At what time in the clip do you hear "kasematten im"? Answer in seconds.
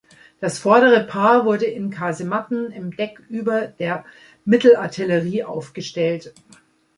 1.91-2.89